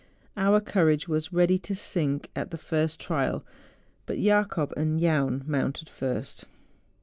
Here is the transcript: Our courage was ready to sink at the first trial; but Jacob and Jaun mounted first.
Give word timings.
Our 0.35 0.59
courage 0.61 1.07
was 1.07 1.31
ready 1.31 1.59
to 1.59 1.75
sink 1.75 2.31
at 2.35 2.49
the 2.49 2.57
first 2.57 2.99
trial; 2.99 3.45
but 4.07 4.17
Jacob 4.17 4.73
and 4.75 4.99
Jaun 4.99 5.43
mounted 5.45 5.89
first. 5.89 6.45